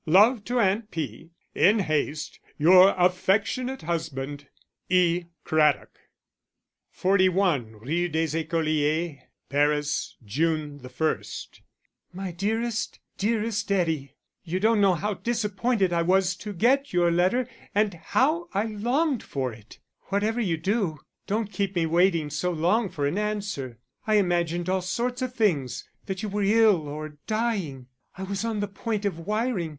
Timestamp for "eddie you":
13.71-14.59